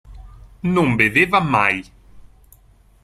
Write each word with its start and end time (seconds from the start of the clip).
Non 0.73 0.89
beveva 0.97 1.39
mai. 1.53 1.77